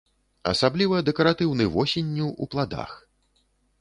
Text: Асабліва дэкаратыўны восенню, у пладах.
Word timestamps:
Асабліва 0.51 1.01
дэкаратыўны 1.09 1.67
восенню, 1.75 2.27
у 2.47 2.51
пладах. 2.55 2.91